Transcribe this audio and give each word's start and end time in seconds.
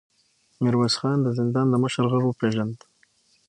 ميرويس 0.61 0.95
خان 0.99 1.17
د 1.23 1.27
زندان 1.39 1.67
د 1.69 1.75
مشر 1.83 2.05
غږ 2.11 2.23
وپېژاند. 2.27 2.77